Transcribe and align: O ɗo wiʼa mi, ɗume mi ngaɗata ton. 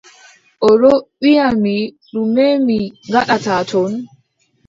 O 0.67 0.69
ɗo 0.81 0.91
wiʼa 1.21 1.47
mi, 1.63 1.75
ɗume 2.11 2.45
mi 2.65 2.77
ngaɗata 3.09 3.55
ton. 3.69 3.91